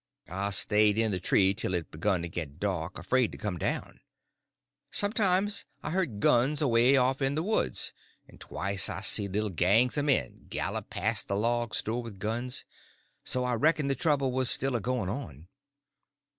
I 0.29 0.49
stayed 0.49 0.97
in 0.97 1.11
the 1.11 1.19
tree 1.19 1.53
till 1.53 1.75
it 1.75 1.91
begun 1.91 2.23
to 2.23 2.27
get 2.27 2.59
dark, 2.59 2.97
afraid 2.97 3.31
to 3.33 3.37
come 3.37 3.59
down. 3.59 3.99
Sometimes 4.89 5.65
I 5.83 5.91
heard 5.91 6.19
guns 6.19 6.59
away 6.59 6.97
off 6.97 7.21
in 7.21 7.35
the 7.35 7.43
woods; 7.43 7.93
and 8.27 8.39
twice 8.39 8.89
I 8.89 9.01
seen 9.01 9.31
little 9.33 9.51
gangs 9.51 9.97
of 9.97 10.05
men 10.05 10.47
gallop 10.49 10.89
past 10.89 11.27
the 11.27 11.35
log 11.35 11.75
store 11.75 12.01
with 12.01 12.17
guns; 12.17 12.65
so 13.23 13.43
I 13.43 13.53
reckoned 13.53 13.91
the 13.91 13.95
trouble 13.95 14.31
was 14.31 14.49
still 14.49 14.75
a 14.75 14.81
going 14.81 15.07
on. 15.09 15.49